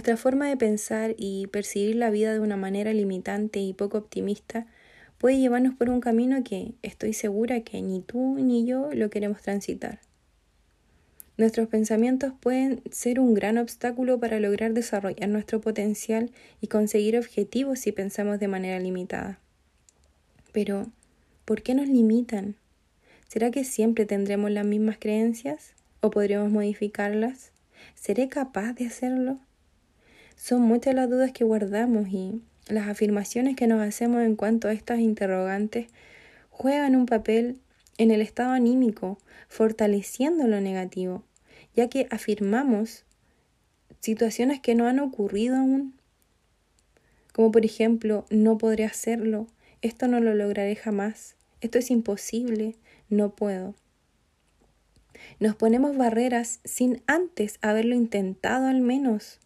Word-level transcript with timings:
Nuestra 0.00 0.16
forma 0.16 0.48
de 0.48 0.56
pensar 0.56 1.14
y 1.18 1.46
percibir 1.48 1.94
la 1.96 2.08
vida 2.08 2.32
de 2.32 2.40
una 2.40 2.56
manera 2.56 2.94
limitante 2.94 3.60
y 3.60 3.74
poco 3.74 3.98
optimista 3.98 4.66
puede 5.18 5.38
llevarnos 5.38 5.74
por 5.74 5.90
un 5.90 6.00
camino 6.00 6.42
que 6.42 6.72
estoy 6.80 7.12
segura 7.12 7.60
que 7.60 7.82
ni 7.82 8.00
tú 8.00 8.36
ni 8.36 8.64
yo 8.64 8.94
lo 8.94 9.10
queremos 9.10 9.42
transitar. 9.42 10.00
Nuestros 11.36 11.68
pensamientos 11.68 12.32
pueden 12.40 12.80
ser 12.90 13.20
un 13.20 13.34
gran 13.34 13.58
obstáculo 13.58 14.18
para 14.18 14.40
lograr 14.40 14.72
desarrollar 14.72 15.28
nuestro 15.28 15.60
potencial 15.60 16.30
y 16.62 16.68
conseguir 16.68 17.18
objetivos 17.18 17.80
si 17.80 17.92
pensamos 17.92 18.40
de 18.40 18.48
manera 18.48 18.80
limitada. 18.80 19.38
Pero, 20.50 20.86
¿por 21.44 21.60
qué 21.60 21.74
nos 21.74 21.88
limitan? 21.88 22.54
¿Será 23.28 23.50
que 23.50 23.64
siempre 23.64 24.06
tendremos 24.06 24.50
las 24.50 24.64
mismas 24.64 24.96
creencias? 24.98 25.74
¿O 26.00 26.08
podríamos 26.08 26.50
modificarlas? 26.50 27.52
¿Seré 27.96 28.30
capaz 28.30 28.72
de 28.72 28.86
hacerlo? 28.86 29.40
Son 30.42 30.62
muchas 30.62 30.94
las 30.94 31.10
dudas 31.10 31.32
que 31.32 31.44
guardamos 31.44 32.08
y 32.08 32.40
las 32.68 32.88
afirmaciones 32.88 33.56
que 33.56 33.66
nos 33.66 33.82
hacemos 33.82 34.22
en 34.22 34.36
cuanto 34.36 34.68
a 34.68 34.72
estas 34.72 35.00
interrogantes 35.00 35.88
juegan 36.48 36.96
un 36.96 37.06
papel 37.06 37.60
en 37.98 38.10
el 38.10 38.22
estado 38.22 38.52
anímico, 38.52 39.18
fortaleciendo 39.48 40.46
lo 40.46 40.60
negativo 40.60 41.24
ya 41.74 41.88
que 41.88 42.06
afirmamos 42.10 43.04
situaciones 44.00 44.60
que 44.60 44.74
no 44.74 44.86
han 44.86 44.98
ocurrido 44.98 45.56
aún, 45.56 45.94
como 47.32 47.52
por 47.52 47.64
ejemplo, 47.64 48.24
no 48.30 48.58
podré 48.58 48.84
hacerlo, 48.84 49.46
esto 49.82 50.08
no 50.08 50.20
lo 50.20 50.34
lograré 50.34 50.74
jamás, 50.76 51.36
esto 51.60 51.78
es 51.78 51.90
imposible, 51.90 52.76
no 53.08 53.34
puedo. 53.34 53.74
Nos 55.38 55.54
ponemos 55.54 55.96
barreras 55.96 56.60
sin 56.64 57.02
antes 57.06 57.58
haberlo 57.60 57.94
intentado 57.94 58.66
al 58.66 58.80
menos. 58.80 59.39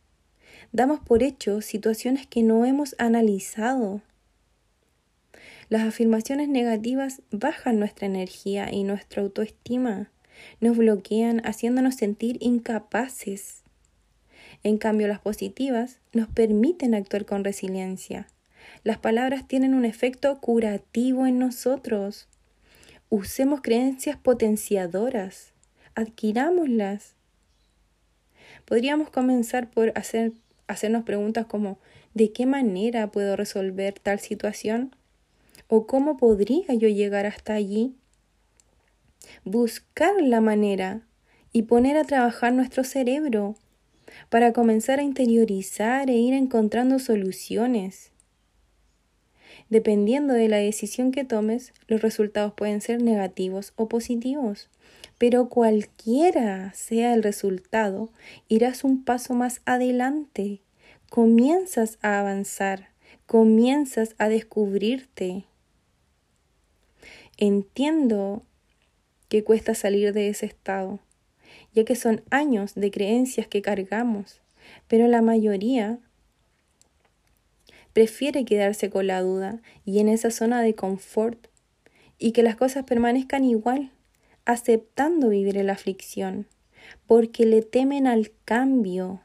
Damos 0.74 0.98
por 0.98 1.22
hecho 1.22 1.60
situaciones 1.60 2.26
que 2.26 2.42
no 2.42 2.64
hemos 2.64 2.96
analizado. 2.98 4.02
Las 5.68 5.82
afirmaciones 5.82 6.48
negativas 6.48 7.22
bajan 7.30 7.78
nuestra 7.78 8.08
energía 8.08 8.72
y 8.72 8.82
nuestra 8.82 9.22
autoestima 9.22 10.10
nos 10.60 10.76
bloquean 10.76 11.40
haciéndonos 11.46 11.94
sentir 11.94 12.38
incapaces. 12.40 13.62
En 14.64 14.78
cambio, 14.78 15.06
las 15.06 15.20
positivas 15.20 16.00
nos 16.12 16.26
permiten 16.26 16.96
actuar 16.96 17.24
con 17.24 17.44
resiliencia. 17.44 18.26
Las 18.82 18.98
palabras 18.98 19.46
tienen 19.46 19.74
un 19.74 19.84
efecto 19.84 20.40
curativo 20.40 21.24
en 21.28 21.38
nosotros. 21.38 22.26
Usemos 23.10 23.60
creencias 23.60 24.16
potenciadoras. 24.16 25.52
Adquirámoslas. 25.94 27.14
Podríamos 28.64 29.10
comenzar 29.10 29.70
por 29.70 29.92
hacer, 29.94 30.32
hacernos 30.66 31.04
preguntas 31.04 31.46
como 31.46 31.78
¿de 32.14 32.32
qué 32.32 32.46
manera 32.46 33.10
puedo 33.10 33.36
resolver 33.36 33.98
tal 34.00 34.20
situación? 34.20 34.94
¿O 35.68 35.86
cómo 35.86 36.16
podría 36.16 36.72
yo 36.74 36.88
llegar 36.88 37.26
hasta 37.26 37.54
allí? 37.54 37.94
buscar 39.44 40.14
la 40.20 40.40
manera 40.40 41.02
y 41.52 41.62
poner 41.62 41.96
a 41.96 42.04
trabajar 42.04 42.52
nuestro 42.52 42.84
cerebro 42.84 43.56
para 44.28 44.52
comenzar 44.52 44.98
a 44.98 45.02
interiorizar 45.02 46.10
e 46.10 46.14
ir 46.14 46.34
encontrando 46.34 46.98
soluciones. 46.98 48.12
Dependiendo 49.70 50.34
de 50.34 50.48
la 50.48 50.58
decisión 50.58 51.10
que 51.10 51.24
tomes, 51.24 51.72
los 51.88 52.02
resultados 52.02 52.52
pueden 52.54 52.80
ser 52.80 53.02
negativos 53.02 53.72
o 53.76 53.88
positivos, 53.88 54.68
pero 55.26 55.48
cualquiera 55.48 56.70
sea 56.74 57.14
el 57.14 57.22
resultado, 57.22 58.10
irás 58.46 58.84
un 58.84 59.04
paso 59.04 59.32
más 59.32 59.62
adelante, 59.64 60.60
comienzas 61.08 61.96
a 62.02 62.20
avanzar, 62.20 62.90
comienzas 63.24 64.16
a 64.18 64.28
descubrirte. 64.28 65.46
Entiendo 67.38 68.42
que 69.30 69.44
cuesta 69.44 69.74
salir 69.74 70.12
de 70.12 70.28
ese 70.28 70.44
estado, 70.44 71.00
ya 71.72 71.86
que 71.86 71.96
son 71.96 72.22
años 72.28 72.74
de 72.74 72.90
creencias 72.90 73.46
que 73.46 73.62
cargamos, 73.62 74.42
pero 74.88 75.08
la 75.08 75.22
mayoría 75.22 76.00
prefiere 77.94 78.44
quedarse 78.44 78.90
con 78.90 79.06
la 79.06 79.22
duda 79.22 79.62
y 79.86 80.00
en 80.00 80.10
esa 80.10 80.30
zona 80.30 80.60
de 80.60 80.74
confort 80.74 81.46
y 82.18 82.32
que 82.32 82.42
las 82.42 82.56
cosas 82.56 82.84
permanezcan 82.84 83.42
igual, 83.44 83.90
aceptando 84.44 85.28
vivir 85.28 85.56
la 85.64 85.72
aflicción, 85.72 86.46
porque 87.06 87.46
le 87.46 87.62
temen 87.62 88.06
al 88.06 88.32
cambio, 88.44 89.20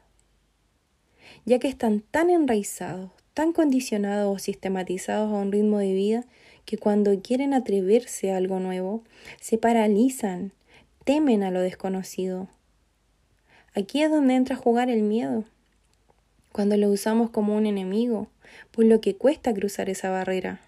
ya 1.44 1.58
que 1.58 1.68
están 1.68 2.00
tan 2.00 2.30
enraizados, 2.30 3.10
tan 3.34 3.52
condicionados 3.52 4.34
o 4.34 4.38
sistematizados 4.38 5.32
a 5.32 5.36
un 5.36 5.52
ritmo 5.52 5.78
de 5.78 5.92
vida 5.92 6.24
que 6.64 6.78
cuando 6.78 7.20
quieren 7.20 7.54
atreverse 7.54 8.32
a 8.32 8.36
algo 8.36 8.60
nuevo, 8.60 9.02
se 9.40 9.58
paralizan, 9.58 10.52
temen 11.04 11.42
a 11.42 11.50
lo 11.50 11.60
desconocido. 11.60 12.48
Aquí 13.74 14.02
es 14.02 14.10
donde 14.10 14.34
entra 14.34 14.56
a 14.56 14.58
jugar 14.58 14.90
el 14.90 15.02
miedo, 15.02 15.44
cuando 16.52 16.76
lo 16.76 16.90
usamos 16.90 17.30
como 17.30 17.56
un 17.56 17.66
enemigo, 17.66 18.28
por 18.72 18.84
lo 18.84 19.00
que 19.00 19.16
cuesta 19.16 19.54
cruzar 19.54 19.88
esa 19.88 20.10
barrera. 20.10 20.60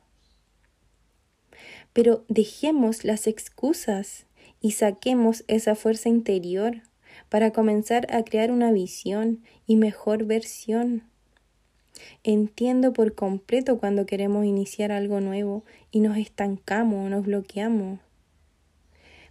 Pero 1.92 2.24
dejemos 2.28 3.04
las 3.04 3.26
excusas 3.26 4.24
y 4.62 4.70
saquemos 4.70 5.44
esa 5.48 5.74
fuerza 5.74 6.08
interior 6.08 6.80
para 7.28 7.52
comenzar 7.52 8.06
a 8.14 8.22
crear 8.22 8.50
una 8.50 8.72
visión 8.72 9.42
y 9.66 9.76
mejor 9.76 10.24
versión 10.24 11.04
Entiendo 12.24 12.92
por 12.92 13.14
completo 13.14 13.78
cuando 13.78 14.06
queremos 14.06 14.44
iniciar 14.44 14.92
algo 14.92 15.20
nuevo 15.20 15.64
y 15.90 16.00
nos 16.00 16.16
estancamos, 16.16 17.10
nos 17.10 17.24
bloqueamos. 17.24 18.00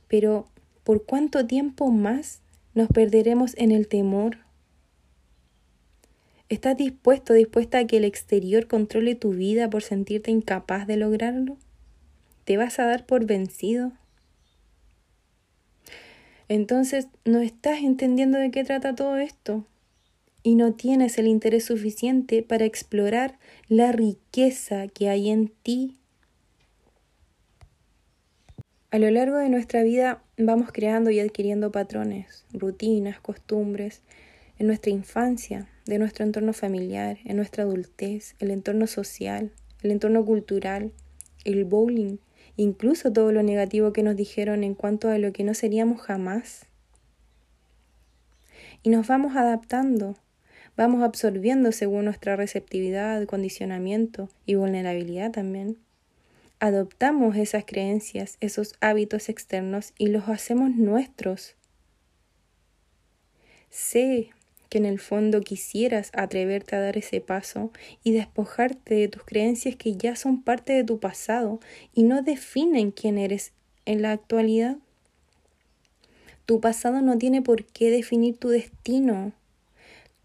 Pero, 0.08 0.48
¿por 0.84 1.06
cuánto 1.06 1.46
tiempo 1.46 1.90
más 1.90 2.42
nos 2.74 2.90
perderemos 2.90 3.56
en 3.58 3.72
el 3.72 3.88
temor? 3.88 4.40
¿Estás 6.50 6.76
dispuesto, 6.76 7.34
dispuesta 7.34 7.80
a 7.80 7.88
que 7.88 7.98
el 7.98 8.04
exterior 8.04 8.68
controle 8.68 9.16
tu 9.16 9.32
vida 9.32 9.70
por 9.70 9.84
sentirte 9.84 10.32
incapaz 10.32 10.86
de 10.86 10.98
lograrlo? 10.98 11.58
¿Te 12.44 12.58
vas 12.58 12.78
a 12.80 12.86
dar 12.86 13.06
por 13.06 13.26
vencido? 13.26 13.94
Entonces, 16.52 17.08
no 17.24 17.40
estás 17.40 17.80
entendiendo 17.80 18.38
de 18.38 18.52
qué 18.52 18.66
trata 18.66 18.94
todo 18.94 19.16
esto 19.16 19.66
y 20.44 20.56
no 20.56 20.74
tienes 20.74 21.18
el 21.18 21.28
interés 21.28 21.64
suficiente 21.64 22.44
para 22.44 22.66
explorar 22.66 23.40
la 23.70 23.94
riqueza 23.94 24.90
que 24.90 25.08
hay 25.08 25.30
en 25.30 25.48
ti. 25.64 25.96
A 28.90 29.00
lo 29.00 29.10
largo 29.12 29.38
de 29.38 29.48
nuestra 29.48 29.82
vida 29.82 30.24
vamos 30.38 30.74
creando 30.74 31.10
y 31.10 31.22
adquiriendo 31.22 31.72
patrones, 31.72 32.44
rutinas, 32.52 33.22
costumbres, 33.22 34.02
en 34.60 34.68
nuestra 34.68 34.92
infancia, 34.92 35.70
de 35.86 36.00
nuestro 36.00 36.26
entorno 36.26 36.52
familiar, 36.52 37.20
en 37.24 37.38
nuestra 37.38 37.64
adultez, 37.64 38.36
el 38.40 38.52
entorno 38.52 38.88
social, 38.88 39.54
el 39.84 39.92
entorno 39.92 40.26
cultural, 40.26 40.92
el 41.46 41.64
bowling, 41.64 42.18
incluso 42.56 43.12
todo 43.12 43.32
lo 43.32 43.44
negativo 43.44 43.94
que 43.94 44.04
nos 44.04 44.16
dijeron 44.16 44.64
en 44.64 44.76
cuanto 44.76 45.10
a 45.10 45.18
lo 45.18 45.34
que 45.34 45.44
no 45.44 45.54
seríamos 45.54 46.02
jamás. 46.02 46.66
Y 48.84 48.90
nos 48.90 49.08
vamos 49.08 49.36
adaptando, 49.36 50.16
vamos 50.76 51.04
absorbiendo 51.04 51.72
según 51.72 52.06
nuestra 52.06 52.36
receptividad, 52.36 53.26
condicionamiento 53.26 54.30
y 54.46 54.56
vulnerabilidad 54.56 55.32
también. 55.32 55.78
Adoptamos 56.60 57.38
esas 57.38 57.66
creencias, 57.66 58.38
esos 58.40 58.76
hábitos 58.82 59.30
externos 59.30 59.94
y 59.98 60.08
los 60.08 60.30
hacemos 60.30 60.76
nuestros. 60.76 61.56
Sé 63.70 64.32
que 64.72 64.78
en 64.78 64.86
el 64.86 65.00
fondo 65.00 65.42
quisieras 65.42 66.12
atreverte 66.14 66.78
a 66.78 66.80
dar 66.80 66.98
ese 66.98 67.20
paso 67.20 67.72
y 68.06 68.14
despojarte 68.14 68.96
de 68.96 69.10
tus 69.10 69.26
creencias 69.26 69.76
que 69.76 69.98
ya 69.98 70.16
son 70.16 70.44
parte 70.44 70.72
de 70.72 70.86
tu 70.86 70.98
pasado 70.98 71.60
y 71.94 72.04
no 72.04 72.22
definen 72.22 72.92
quién 72.92 73.18
eres 73.18 73.52
en 73.84 74.02
la 74.02 74.14
actualidad. 74.14 74.78
Tu 76.46 76.62
pasado 76.62 77.02
no 77.02 77.18
tiene 77.18 77.42
por 77.42 77.66
qué 77.66 77.92
definir 77.92 78.38
tu 78.38 78.48
destino. 78.48 79.34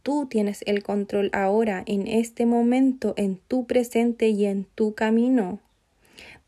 Tú 0.04 0.28
tienes 0.30 0.62
el 0.66 0.84
control 0.84 1.28
ahora, 1.32 1.82
en 1.84 2.06
este 2.06 2.46
momento, 2.46 3.14
en 3.16 3.40
tu 3.48 3.66
presente 3.66 4.28
y 4.28 4.44
en 4.46 4.64
tu 4.76 4.94
camino. 4.94 5.58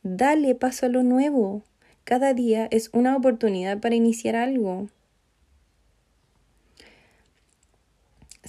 Dale 0.04 0.54
paso 0.54 0.86
a 0.86 0.88
lo 0.88 1.02
nuevo. 1.02 1.64
Cada 2.04 2.32
día 2.32 2.68
es 2.70 2.90
una 2.92 3.16
oportunidad 3.16 3.80
para 3.80 3.96
iniciar 3.96 4.36
algo. 4.36 4.88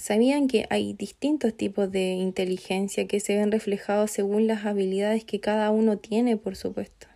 ¿Sabían 0.00 0.48
que 0.48 0.66
hay 0.70 0.94
distintos 0.94 1.54
tipos 1.54 1.92
de 1.92 2.12
inteligencia 2.12 3.06
que 3.06 3.20
se 3.20 3.36
ven 3.36 3.52
reflejados 3.52 4.10
según 4.10 4.46
las 4.46 4.64
habilidades 4.64 5.24
que 5.24 5.40
cada 5.40 5.70
uno 5.70 5.98
tiene, 5.98 6.36
por 6.36 6.56
supuesto? 6.56 7.06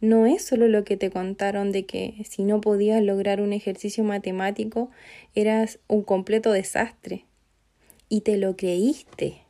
no 0.00 0.24
es 0.26 0.42
solo 0.42 0.66
lo 0.68 0.84
que 0.84 0.96
te 0.96 1.10
contaron 1.10 1.72
de 1.72 1.84
que 1.84 2.24
si 2.28 2.44
no 2.44 2.60
podías 2.60 3.02
lograr 3.02 3.40
un 3.40 3.52
ejercicio 3.52 4.02
matemático 4.02 4.90
eras 5.34 5.78
un 5.88 6.02
completo 6.02 6.52
desastre. 6.52 7.26
y 8.12 8.22
te 8.22 8.36
lo 8.36 8.56
creíste. 8.56 9.42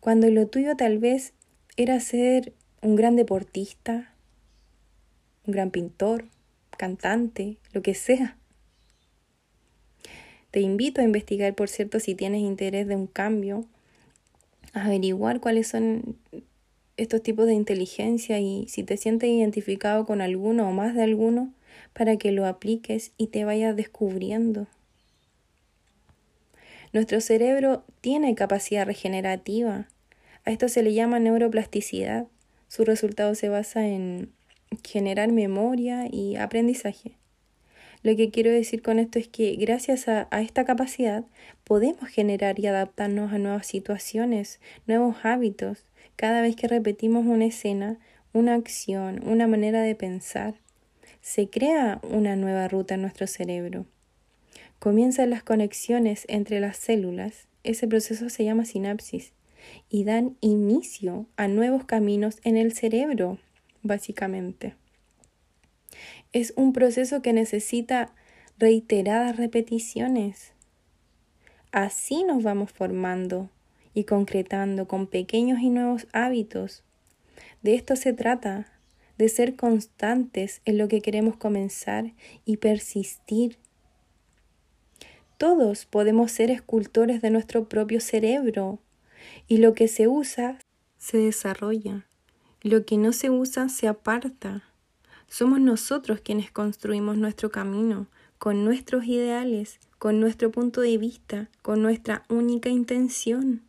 Cuando 0.00 0.30
lo 0.30 0.46
tuyo 0.46 0.74
tal 0.74 0.98
vez 0.98 1.34
era 1.76 2.00
ser 2.00 2.54
un 2.80 2.96
gran 2.96 3.14
deportista, 3.14 4.14
un 5.46 5.52
gran 5.52 5.70
pintor, 5.70 6.24
cantante, 6.78 7.58
lo 7.74 7.82
que 7.82 7.94
sea. 7.94 8.38
Te 10.52 10.60
invito 10.60 11.00
a 11.00 11.04
investigar, 11.04 11.54
por 11.54 11.70
cierto, 11.70 11.98
si 11.98 12.14
tienes 12.14 12.42
interés 12.42 12.86
de 12.86 12.94
un 12.94 13.06
cambio, 13.06 13.64
a 14.74 14.84
averiguar 14.84 15.40
cuáles 15.40 15.66
son 15.66 16.16
estos 16.98 17.22
tipos 17.22 17.46
de 17.46 17.54
inteligencia 17.54 18.38
y 18.38 18.68
si 18.68 18.84
te 18.84 18.98
sientes 18.98 19.30
identificado 19.30 20.04
con 20.04 20.20
alguno 20.20 20.68
o 20.68 20.72
más 20.72 20.94
de 20.94 21.04
alguno, 21.04 21.54
para 21.94 22.18
que 22.18 22.32
lo 22.32 22.46
apliques 22.46 23.12
y 23.16 23.28
te 23.28 23.46
vayas 23.46 23.74
descubriendo. 23.76 24.66
Nuestro 26.92 27.22
cerebro 27.22 27.84
tiene 28.02 28.34
capacidad 28.34 28.84
regenerativa. 28.84 29.88
A 30.44 30.50
esto 30.50 30.68
se 30.68 30.82
le 30.82 30.92
llama 30.92 31.18
neuroplasticidad. 31.18 32.26
Su 32.68 32.84
resultado 32.84 33.34
se 33.34 33.48
basa 33.48 33.86
en 33.86 34.32
generar 34.84 35.32
memoria 35.32 36.06
y 36.10 36.36
aprendizaje. 36.36 37.16
Lo 38.02 38.16
que 38.16 38.30
quiero 38.30 38.50
decir 38.50 38.82
con 38.82 38.98
esto 38.98 39.20
es 39.20 39.28
que 39.28 39.54
gracias 39.54 40.08
a, 40.08 40.26
esta 40.40 40.64
capacidad 40.64 41.24
podemos 41.62 42.08
generar 42.08 42.58
y 42.58 42.66
adaptarnos 42.66 43.32
a 43.32 43.38
nuevas 43.38 43.66
situaciones, 43.66 44.60
nuevos 44.86 45.16
hábitos, 45.22 45.84
cada 46.16 46.42
vez 46.42 46.56
que 46.56 46.66
repetimos 46.66 47.26
una 47.26 47.46
escena, 47.46 47.98
una 48.32 48.54
acción, 48.54 49.22
una 49.24 49.46
manera 49.46 49.82
de 49.82 49.94
pensar. 49.94 50.54
Se 51.20 51.48
crea 51.48 52.00
una 52.02 52.34
nueva 52.34 52.66
ruta 52.66 52.94
en 52.94 53.02
nuestro 53.02 53.28
cerebro. 53.28 53.86
Comienzan 54.80 55.30
las 55.30 55.44
conexiones 55.44 56.24
entre 56.28 56.58
las 56.58 56.76
células, 56.76 57.46
ese 57.62 57.86
proceso 57.86 58.28
se 58.30 58.44
llama 58.44 58.64
sinapsis, 58.64 59.32
y 59.88 60.02
dan 60.02 60.36
inicio 60.40 61.26
a 61.36 61.46
nuevos 61.46 61.84
caminos 61.84 62.38
en 62.42 62.56
el 62.56 62.72
cerebro, 62.72 63.38
básicamente. 63.84 64.74
Es 66.32 66.52
un 66.56 66.72
proceso 66.72 67.22
que 67.22 67.32
necesita 67.32 68.14
reiteradas 68.58 69.36
repeticiones. 69.36 70.52
Así 71.70 72.24
nos 72.24 72.42
vamos 72.42 72.70
formando 72.70 73.50
y 73.94 74.04
concretando 74.04 74.86
con 74.88 75.06
pequeños 75.06 75.60
y 75.60 75.70
nuevos 75.70 76.06
hábitos. 76.12 76.82
De 77.62 77.74
esto 77.74 77.96
se 77.96 78.12
trata, 78.12 78.66
de 79.18 79.28
ser 79.28 79.56
constantes 79.56 80.62
en 80.64 80.78
lo 80.78 80.88
que 80.88 81.00
queremos 81.00 81.36
comenzar 81.36 82.12
y 82.44 82.56
persistir 82.56 83.58
todos 85.42 85.86
podemos 85.86 86.30
ser 86.30 86.52
escultores 86.52 87.20
de 87.20 87.30
nuestro 87.30 87.68
propio 87.68 87.98
cerebro 87.98 88.78
y 89.48 89.56
lo 89.56 89.74
que 89.74 89.88
se 89.88 90.06
usa 90.06 90.60
se 90.98 91.18
desarrolla, 91.18 92.06
lo 92.60 92.84
que 92.84 92.96
no 92.96 93.12
se 93.12 93.28
usa 93.28 93.68
se 93.68 93.88
aparta. 93.88 94.71
Somos 95.32 95.60
nosotros 95.60 96.20
quienes 96.20 96.50
construimos 96.50 97.16
nuestro 97.16 97.50
camino 97.50 98.06
con 98.36 98.64
nuestros 98.64 99.06
ideales, 99.06 99.80
con 99.98 100.20
nuestro 100.20 100.50
punto 100.50 100.82
de 100.82 100.98
vista, 100.98 101.48
con 101.62 101.80
nuestra 101.80 102.24
única 102.28 102.68
intención. 102.68 103.62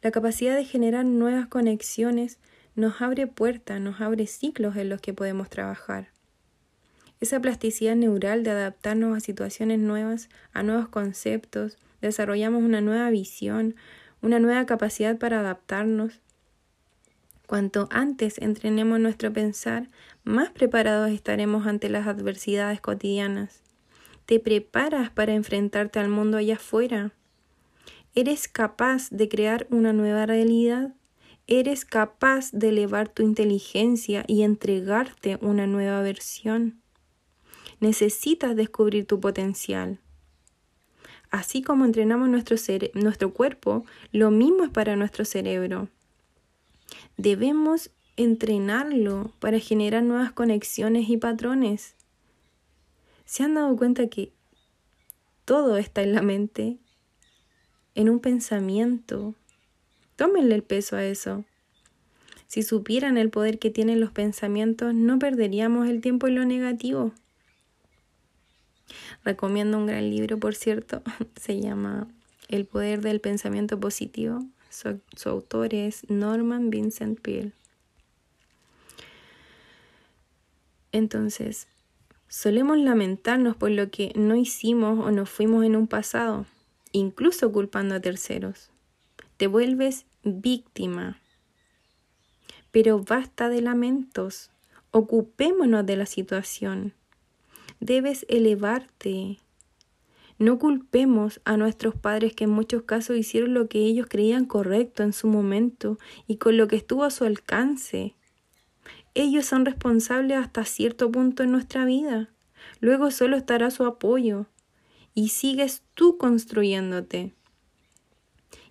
La 0.00 0.10
capacidad 0.10 0.56
de 0.56 0.64
generar 0.64 1.04
nuevas 1.04 1.46
conexiones 1.48 2.38
nos 2.74 3.02
abre 3.02 3.26
puertas, 3.26 3.78
nos 3.78 4.00
abre 4.00 4.26
ciclos 4.26 4.76
en 4.76 4.88
los 4.88 5.02
que 5.02 5.12
podemos 5.12 5.50
trabajar 5.50 6.08
esa 7.20 7.40
plasticidad 7.40 7.96
neural 7.96 8.42
de 8.42 8.50
adaptarnos 8.50 9.16
a 9.16 9.20
situaciones 9.20 9.78
nuevas, 9.78 10.28
a 10.52 10.62
nuevos 10.62 10.88
conceptos, 10.88 11.78
desarrollamos 12.02 12.62
una 12.62 12.80
nueva 12.80 13.10
visión, 13.10 13.74
una 14.20 14.38
nueva 14.38 14.66
capacidad 14.66 15.18
para 15.18 15.40
adaptarnos. 15.40 16.20
Cuanto 17.46 17.88
antes 17.90 18.38
entrenemos 18.38 19.00
nuestro 19.00 19.32
pensar, 19.32 19.88
más 20.24 20.50
preparados 20.50 21.10
estaremos 21.10 21.66
ante 21.66 21.88
las 21.88 22.06
adversidades 22.06 22.80
cotidianas. 22.80 23.62
Te 24.26 24.40
preparas 24.40 25.10
para 25.10 25.34
enfrentarte 25.34 25.98
al 25.98 26.08
mundo 26.08 26.36
allá 26.36 26.56
afuera. 26.56 27.12
¿Eres 28.14 28.48
capaz 28.48 29.10
de 29.10 29.28
crear 29.28 29.66
una 29.70 29.92
nueva 29.92 30.26
realidad? 30.26 30.94
¿Eres 31.46 31.84
capaz 31.84 32.50
de 32.52 32.70
elevar 32.70 33.08
tu 33.08 33.22
inteligencia 33.22 34.24
y 34.26 34.42
entregarte 34.42 35.38
una 35.40 35.66
nueva 35.66 36.02
versión? 36.02 36.82
necesitas 37.80 38.56
descubrir 38.56 39.06
tu 39.06 39.20
potencial. 39.20 40.00
Así 41.30 41.62
como 41.62 41.84
entrenamos 41.84 42.28
nuestro, 42.28 42.56
nuestro 42.94 43.32
cuerpo, 43.32 43.84
lo 44.12 44.30
mismo 44.30 44.64
es 44.64 44.70
para 44.70 44.96
nuestro 44.96 45.24
cerebro. 45.24 45.88
Debemos 47.16 47.90
entrenarlo 48.16 49.32
para 49.38 49.58
generar 49.58 50.02
nuevas 50.02 50.32
conexiones 50.32 51.08
y 51.08 51.16
patrones. 51.16 51.94
¿Se 53.24 53.42
han 53.42 53.54
dado 53.54 53.76
cuenta 53.76 54.06
que 54.08 54.32
todo 55.44 55.76
está 55.76 56.02
en 56.02 56.12
la 56.12 56.22
mente? 56.22 56.76
En 57.94 58.10
un 58.10 58.20
pensamiento. 58.20 59.34
Tómenle 60.16 60.54
el 60.54 60.62
peso 60.62 60.96
a 60.96 61.04
eso. 61.04 61.44
Si 62.46 62.62
supieran 62.62 63.18
el 63.18 63.30
poder 63.30 63.58
que 63.58 63.70
tienen 63.70 64.00
los 64.00 64.12
pensamientos, 64.12 64.94
no 64.94 65.18
perderíamos 65.18 65.88
el 65.88 66.00
tiempo 66.00 66.26
en 66.26 66.36
lo 66.36 66.44
negativo. 66.44 67.12
Recomiendo 69.24 69.78
un 69.78 69.86
gran 69.86 70.08
libro, 70.10 70.38
por 70.38 70.54
cierto, 70.54 71.02
se 71.40 71.60
llama 71.60 72.06
El 72.48 72.66
poder 72.66 73.00
del 73.00 73.20
pensamiento 73.20 73.80
positivo. 73.80 74.44
Su, 74.76 75.28
autor 75.28 75.74
es 75.74 76.08
Norman 76.10 76.70
Vincent 76.70 77.20
Peale. 77.20 77.52
Entonces, 80.92 81.66
solemos 82.28 82.78
lamentarnos 82.78 83.56
por 83.56 83.70
lo 83.70 83.90
que 83.90 84.12
no 84.14 84.36
hicimos 84.36 85.04
o 85.04 85.10
no 85.10 85.26
fuimos 85.26 85.64
en 85.64 85.76
un 85.76 85.86
pasado, 85.86 86.46
incluso 86.92 87.52
culpando 87.52 87.94
a 87.94 88.00
terceros. 88.00 88.70
Te 89.36 89.46
vuelves 89.46 90.04
víctima. 90.22 91.20
Pero 92.70 93.02
basta 93.02 93.48
de 93.48 93.62
lamentos. 93.62 94.50
Ocupémonos 94.90 95.86
de 95.86 95.96
la 95.96 96.06
situación 96.06 96.94
debes 97.80 98.26
elevarte. 98.28 99.38
No 100.38 100.58
culpemos 100.58 101.40
a 101.44 101.56
nuestros 101.56 101.94
padres 101.94 102.34
que 102.34 102.44
en 102.44 102.50
muchos 102.50 102.82
casos 102.82 103.16
hicieron 103.16 103.54
lo 103.54 103.68
que 103.68 103.78
ellos 103.78 104.06
creían 104.08 104.44
correcto 104.44 105.02
en 105.02 105.12
su 105.12 105.28
momento 105.28 105.98
y 106.26 106.36
con 106.36 106.56
lo 106.56 106.68
que 106.68 106.76
estuvo 106.76 107.04
a 107.04 107.10
su 107.10 107.24
alcance. 107.24 108.14
Ellos 109.14 109.46
son 109.46 109.64
responsables 109.64 110.36
hasta 110.36 110.64
cierto 110.64 111.10
punto 111.10 111.42
en 111.42 111.52
nuestra 111.52 111.86
vida. 111.86 112.28
Luego 112.80 113.10
solo 113.10 113.36
estará 113.36 113.70
su 113.70 113.84
apoyo. 113.84 114.46
Y 115.14 115.30
sigues 115.30 115.82
tú 115.94 116.18
construyéndote. 116.18 117.32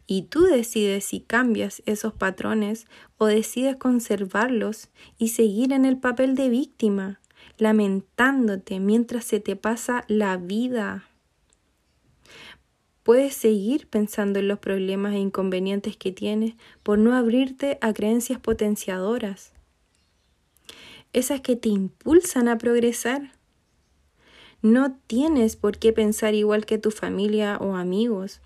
Y 0.05 0.23
tú 0.23 0.43
decides 0.43 1.05
si 1.05 1.19
cambias 1.19 1.81
esos 1.87 2.13
patrones 2.13 2.85
o 3.17 3.25
decides 3.25 3.75
conservarlos 3.77 4.89
y 5.17 5.29
seguir 5.29 5.73
en 5.73 5.85
el 5.85 5.97
papel 5.97 6.35
de 6.35 6.49
víctima 6.49 7.19
lamentándote 7.57 8.79
mientras 8.79 9.25
se 9.25 9.39
te 9.39 9.55
pasa 9.55 10.03
la 10.07 10.37
vida. 10.37 11.05
Puedes 13.05 13.35
seguir 13.35 13.87
pensando 13.87 14.39
en 14.39 14.47
los 14.47 14.57
problemas 14.57 15.13
e 15.13 15.19
inconvenientes 15.19 15.95
que 15.95 16.11
tienes 16.11 16.55
por 16.81 16.97
no 16.97 17.15
abrirte 17.15 17.77
a 17.79 17.93
creencias 17.93 18.39
potenciadoras, 18.39 19.53
esas 21.13 21.41
que 21.41 21.55
te 21.55 21.69
impulsan 21.69 22.47
a 22.47 22.57
progresar. 22.57 23.31
No 24.63 24.97
tienes 25.05 25.55
por 25.55 25.77
qué 25.77 25.93
pensar 25.93 26.33
igual 26.33 26.65
que 26.65 26.79
tu 26.79 26.89
familia 26.89 27.59
o 27.61 27.75
amigos. 27.75 28.41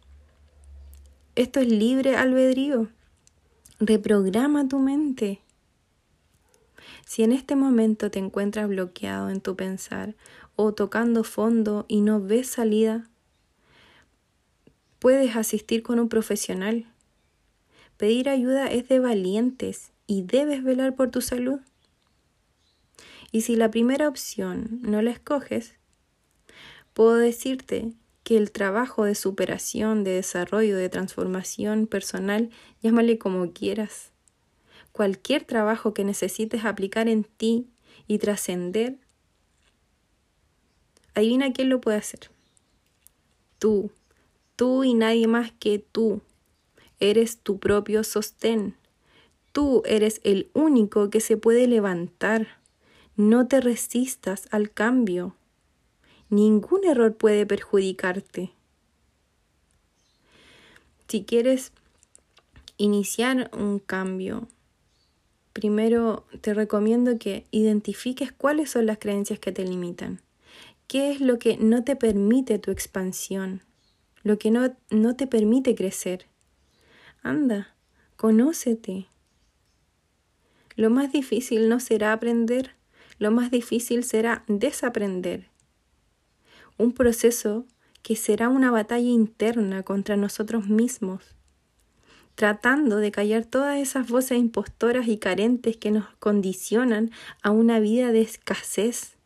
Esto 1.36 1.62
es 1.62 1.72
libre 1.72 2.18
albedrío. 2.18 2.90
Reprograma 3.80 4.68
tu 4.68 4.80
mente. 4.80 5.40
Si 7.06 7.24
en 7.24 7.32
este 7.32 7.56
momento 7.56 8.12
te 8.12 8.20
encuentras 8.20 8.68
bloqueado 8.68 9.30
en 9.30 9.40
tu 9.40 9.56
pensar 9.56 10.16
o 10.58 10.74
tocando 10.74 11.24
fondo 11.24 11.86
y 11.88 12.02
no 12.02 12.20
ves 12.20 12.50
salida, 12.50 13.09
puedes 15.00 15.36
asistir 15.36 15.82
con 15.82 16.00
un 16.00 16.10
profesional. 16.10 16.86
Pedir 17.98 18.30
ayuda 18.30 18.68
es 18.68 18.88
de 18.88 19.00
valientes 19.00 19.92
y 20.08 20.24
debes 20.24 20.64
velar 20.64 20.96
por 20.96 21.10
tu 21.10 21.22
salud. 21.22 21.60
Y 23.32 23.42
si 23.42 23.56
la 23.56 23.72
primera 23.72 24.08
opción 24.08 24.80
no 24.82 25.02
la 25.02 25.12
escoges, 25.12 25.76
puedo 26.94 27.16
decirte 27.16 27.94
que 28.24 28.38
el 28.38 28.52
trabajo 28.52 29.06
de 29.06 29.16
superación, 29.16 30.04
de 30.04 30.12
desarrollo, 30.12 30.78
de 30.78 30.90
transformación 30.90 31.88
personal, 31.88 32.50
llámale 32.82 33.18
como 33.18 33.54
quieras, 33.54 34.12
cualquier 34.92 35.46
trabajo 35.46 35.94
que 35.94 36.04
necesites 36.04 36.66
aplicar 36.66 37.08
en 37.08 37.24
ti 37.24 37.70
y 38.08 38.18
trascender, 38.18 38.98
adivina 41.16 41.54
quién 41.54 41.70
lo 41.70 41.82
puede 41.82 41.98
hacer. 41.98 42.32
Tú, 43.60 43.92
Tú 44.60 44.84
y 44.84 44.94
nadie 44.94 45.26
más 45.26 45.54
que 45.54 45.80
tú. 45.80 46.20
Eres 47.00 47.38
tu 47.38 47.60
propio 47.60 48.04
sostén. 48.04 48.76
Tú 49.54 49.84
eres 49.86 50.20
el 50.26 50.50
único 50.54 51.10
que 51.10 51.22
se 51.22 51.38
puede 51.38 51.66
levantar. 51.66 52.60
No 53.16 53.48
te 53.48 53.62
resistas 53.62 54.50
al 54.52 54.70
cambio. 54.70 55.34
Ningún 56.28 56.84
error 56.84 57.16
puede 57.16 57.46
perjudicarte. 57.46 58.52
Si 61.08 61.24
quieres 61.24 61.72
iniciar 62.76 63.50
un 63.58 63.80
cambio, 63.80 64.50
primero 65.54 66.26
te 66.42 66.54
recomiendo 66.54 67.18
que 67.18 67.46
identifiques 67.52 68.34
cuáles 68.34 68.72
son 68.72 68.88
las 68.88 68.98
creencias 68.98 69.40
que 69.40 69.54
te 69.54 69.64
limitan. 69.64 70.20
¿Qué 70.88 71.12
es 71.12 71.22
lo 71.22 71.40
que 71.40 71.56
no 71.56 71.86
te 71.86 71.96
permite 71.96 72.60
tu 72.60 72.72
expansión? 72.72 73.62
Lo 74.24 74.38
que 74.38 74.52
no, 74.52 74.76
no 74.90 75.16
te 75.16 75.28
permite 75.28 75.76
crecer. 75.76 76.26
Anda, 77.22 77.76
conócete. 78.16 79.08
Lo 80.76 80.90
más 80.90 81.12
difícil 81.12 81.68
no 81.68 81.80
será 81.80 82.14
aprender, 82.14 82.76
lo 83.18 83.32
más 83.32 83.52
difícil 83.52 84.04
será 84.04 84.44
desaprender. 84.48 85.50
Un 86.78 86.94
proceso 86.94 87.66
que 88.02 88.16
será 88.16 88.48
una 88.48 88.72
batalla 88.72 89.10
interna 89.10 89.84
contra 89.84 90.16
nosotros 90.16 90.70
mismos, 90.70 91.36
tratando 92.36 92.98
de 92.98 93.12
callar 93.12 93.44
todas 93.44 93.78
esas 93.78 94.08
voces 94.08 94.38
impostoras 94.38 95.10
y 95.10 95.18
carentes 95.18 95.76
que 95.76 95.92
nos 95.92 96.08
condicionan 96.20 97.12
a 97.42 97.52
una 97.52 97.82
vida 97.82 98.14
de 98.14 98.22
escasez. 98.22 99.19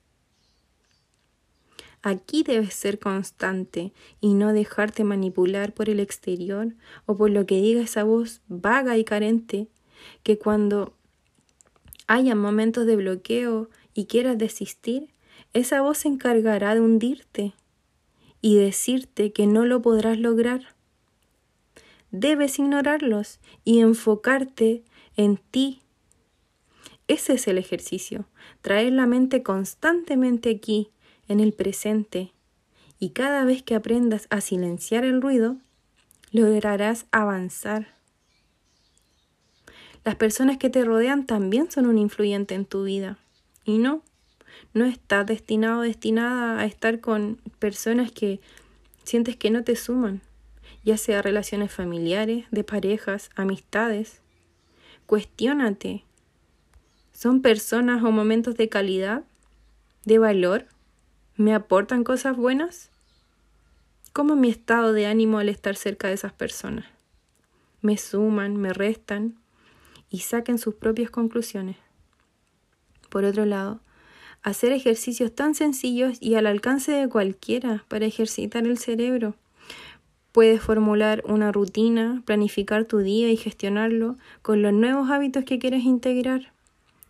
Aquí 2.03 2.43
debes 2.43 2.73
ser 2.73 2.99
constante 2.99 3.93
y 4.19 4.33
no 4.33 4.51
dejarte 4.51 5.05
manipular 5.05 5.73
por 5.73 5.89
el 5.89 6.01
exterior 6.01 6.75
o 7.05 7.15
por 7.15 7.29
lo 7.29 7.45
que 7.45 7.61
diga 7.61 7.81
esa 7.81 8.03
voz 8.03 8.41
vaga 8.49 8.97
y 8.97 9.05
carente 9.05 9.69
que 10.21 10.37
cuando 10.37 10.93
haya 12.07 12.35
momentos 12.35 12.85
de 12.85 12.97
bloqueo 12.97 13.69
y 13.93 14.05
quieras 14.05 14.37
desistir, 14.37 15.13
esa 15.53 15.81
voz 15.81 15.99
se 15.99 16.09
encargará 16.09 16.75
de 16.75 16.81
hundirte 16.81 17.53
y 18.41 18.57
decirte 18.57 19.31
que 19.31 19.47
no 19.47 19.65
lo 19.65 19.81
podrás 19.81 20.19
lograr. 20.19 20.75
Debes 22.11 22.59
ignorarlos 22.59 23.39
y 23.63 23.79
enfocarte 23.79 24.83
en 25.15 25.37
ti. 25.37 25.81
Ese 27.07 27.35
es 27.35 27.47
el 27.47 27.57
ejercicio, 27.57 28.25
traer 28.61 28.91
la 28.91 29.07
mente 29.07 29.41
constantemente 29.41 30.49
aquí, 30.49 30.89
en 31.33 31.39
el 31.39 31.51
presente, 31.51 32.31
y 32.99 33.09
cada 33.09 33.43
vez 33.43 33.63
que 33.63 33.75
aprendas 33.75 34.27
a 34.29 34.39
silenciar 34.39 35.03
el 35.03 35.21
ruido, 35.21 35.57
lograrás 36.31 37.05
avanzar. 37.11 37.87
Las 40.05 40.15
personas 40.15 40.57
que 40.57 40.69
te 40.69 40.85
rodean 40.85 41.25
también 41.25 41.71
son 41.71 41.87
un 41.87 41.97
influyente 41.97 42.55
en 42.55 42.65
tu 42.65 42.83
vida. 42.83 43.17
Y 43.65 43.77
no, 43.77 44.03
no 44.73 44.85
estás 44.85 45.25
destinado 45.25 45.81
destinada 45.81 46.59
a 46.59 46.65
estar 46.65 46.99
con 46.99 47.39
personas 47.59 48.11
que 48.11 48.39
sientes 49.03 49.35
que 49.35 49.49
no 49.49 49.63
te 49.63 49.75
suman, 49.75 50.21
ya 50.83 50.97
sea 50.97 51.21
relaciones 51.21 51.71
familiares, 51.71 52.45
de 52.51 52.63
parejas, 52.63 53.29
amistades. 53.35 54.21
Cuestiónate. 55.05 56.03
¿Son 57.13 57.41
personas 57.41 58.03
o 58.03 58.11
momentos 58.11 58.55
de 58.55 58.69
calidad? 58.69 59.23
¿De 60.05 60.19
valor? 60.19 60.67
¿Me 61.35 61.55
aportan 61.55 62.03
cosas 62.03 62.37
buenas? 62.37 62.91
¿Cómo 64.13 64.35
mi 64.35 64.51
estado 64.51 64.93
de 64.93 65.07
ánimo 65.07 65.39
al 65.39 65.49
estar 65.49 65.75
cerca 65.75 66.07
de 66.07 66.13
esas 66.13 66.31
personas? 66.31 66.85
¿Me 67.81 67.97
suman, 67.97 68.55
me 68.55 68.71
restan? 68.71 69.39
Y 70.11 70.19
saquen 70.19 70.59
sus 70.59 70.75
propias 70.75 71.09
conclusiones. 71.09 71.77
Por 73.09 73.25
otro 73.25 73.45
lado, 73.45 73.79
hacer 74.43 74.73
ejercicios 74.73 75.33
tan 75.33 75.55
sencillos 75.55 76.19
y 76.19 76.35
al 76.35 76.45
alcance 76.45 76.91
de 76.91 77.09
cualquiera 77.09 77.83
para 77.87 78.05
ejercitar 78.05 78.67
el 78.67 78.77
cerebro. 78.77 79.33
Puedes 80.33 80.61
formular 80.61 81.23
una 81.25 81.51
rutina, 81.51 82.21
planificar 82.27 82.85
tu 82.85 82.99
día 82.99 83.31
y 83.31 83.37
gestionarlo 83.37 84.17
con 84.43 84.61
los 84.61 84.71
nuevos 84.71 85.09
hábitos 85.09 85.45
que 85.45 85.57
quieres 85.57 85.83
integrar. 85.83 86.53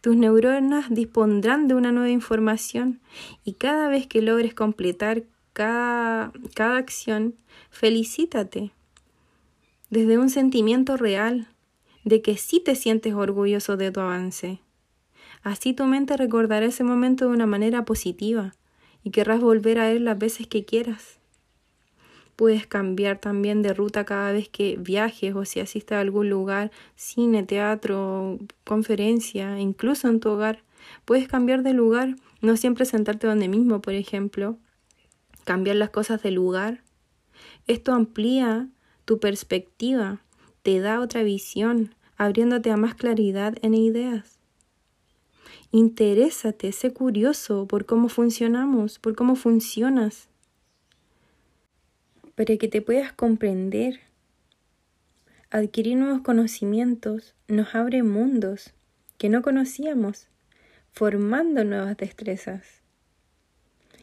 Tus 0.03 0.17
neuronas 0.17 0.87
dispondrán 0.89 1.69
de 1.69 1.75
una 1.75 1.93
nueva 1.93 2.09
información 2.09 2.99
y 3.45 3.53
cada 3.53 3.87
vez 3.87 4.05
que 4.05 4.21
logres 4.21 4.53
completar 4.53 5.23
cada, 5.53 6.33
cada 6.55 6.75
acción, 6.75 7.35
felicítate 7.69 8.73
desde 9.89 10.17
un 10.17 10.29
sentimiento 10.29 10.97
real 10.97 11.47
de 12.03 12.21
que 12.21 12.35
sí 12.35 12.59
te 12.59 12.75
sientes 12.75 13.13
orgulloso 13.13 13.77
de 13.77 13.93
tu 13.93 14.01
avance. 14.01 14.59
Así 15.41 15.71
tu 15.71 15.85
mente 15.85 16.17
recordará 16.17 16.65
ese 16.65 16.83
momento 16.83 17.23
de 17.23 17.31
una 17.31 17.45
manera 17.45 17.85
positiva 17.85 18.55
y 19.05 19.11
querrás 19.11 19.39
volver 19.39 19.79
a 19.79 19.89
él 19.89 20.03
las 20.03 20.19
veces 20.19 20.47
que 20.47 20.65
quieras. 20.65 21.17
Puedes 22.35 22.65
cambiar 22.65 23.19
también 23.19 23.61
de 23.61 23.73
ruta 23.73 24.05
cada 24.05 24.31
vez 24.31 24.49
que 24.49 24.77
viajes 24.77 25.35
o 25.35 25.45
si 25.45 25.59
asistes 25.59 25.95
a 25.95 26.01
algún 26.01 26.29
lugar, 26.29 26.71
cine, 26.95 27.43
teatro, 27.43 28.39
conferencia, 28.63 29.59
incluso 29.59 30.07
en 30.07 30.19
tu 30.19 30.29
hogar. 30.29 30.63
Puedes 31.05 31.27
cambiar 31.27 31.63
de 31.63 31.73
lugar, 31.73 32.15
no 32.41 32.57
siempre 32.57 32.85
sentarte 32.85 33.27
donde 33.27 33.47
mismo, 33.47 33.81
por 33.81 33.93
ejemplo. 33.93 34.57
Cambiar 35.43 35.75
las 35.75 35.91
cosas 35.91 36.23
de 36.23 36.31
lugar. 36.31 36.83
Esto 37.67 37.93
amplía 37.93 38.69
tu 39.05 39.19
perspectiva, 39.19 40.21
te 40.63 40.79
da 40.79 41.01
otra 41.01 41.23
visión, 41.23 41.93
abriéndote 42.17 42.71
a 42.71 42.77
más 42.77 42.95
claridad 42.95 43.55
en 43.61 43.73
ideas. 43.73 44.39
Interésate, 45.71 46.71
sé 46.71 46.93
curioso 46.93 47.67
por 47.67 47.85
cómo 47.85 48.07
funcionamos, 48.07 48.99
por 48.99 49.15
cómo 49.15 49.35
funcionas, 49.35 50.29
para 52.35 52.57
que 52.57 52.67
te 52.67 52.81
puedas 52.81 53.13
comprender. 53.13 53.99
Adquirir 55.49 55.97
nuevos 55.97 56.21
conocimientos 56.21 57.35
nos 57.47 57.75
abre 57.75 58.01
mundos 58.03 58.73
que 59.17 59.29
no 59.29 59.41
conocíamos, 59.41 60.27
formando 60.91 61.63
nuevas 61.63 61.95
destrezas. 61.97 62.81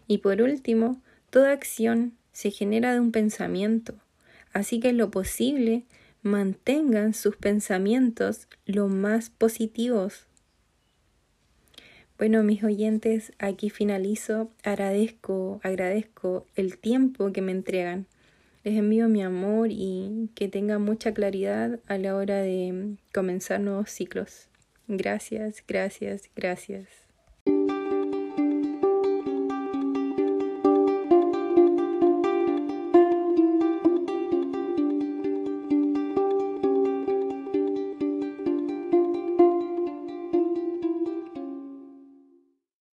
Y 0.07 0.19
por 0.19 0.43
último, 0.43 1.01
toda 1.31 1.53
acción 1.53 2.15
se 2.33 2.51
genera 2.51 2.93
de 2.93 3.01
un 3.01 3.13
pensamiento, 3.13 3.95
así 4.53 4.81
que 4.81 4.91
en 4.91 4.99
lo 4.99 5.11
posible 5.11 5.85
mantengan 6.23 7.15
sus 7.15 7.37
pensamientos 7.37 8.47
lo 8.67 8.89
más 8.89 9.31
positivos. 9.31 10.27
Bueno, 12.19 12.43
mis 12.43 12.63
oyentes, 12.63 13.33
aquí 13.39 13.71
finalizo. 13.71 14.51
Agradezco, 14.63 15.59
agradezco 15.63 16.47
el 16.55 16.77
tiempo 16.79 17.33
que 17.33 17.41
me 17.41 17.53
entregan. 17.53 18.07
Les 18.63 18.77
envío 18.77 19.09
mi 19.09 19.23
amor 19.23 19.69
y 19.71 20.29
que 20.35 20.49
tengan 20.49 20.83
mucha 20.83 21.15
claridad 21.15 21.81
a 21.87 21.97
la 21.97 22.15
hora 22.15 22.37
de 22.43 22.97
comenzar 23.13 23.61
nuevos 23.61 23.91
ciclos. 23.91 24.49
Gracias, 24.87 25.65
gracias, 25.67 26.29
gracias. 26.37 26.89